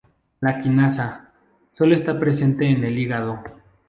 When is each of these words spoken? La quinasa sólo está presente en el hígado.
La 0.39 0.59
quinasa 0.59 1.31
sólo 1.69 1.93
está 1.93 2.19
presente 2.19 2.65
en 2.67 2.83
el 2.83 2.97
hígado. 2.97 3.43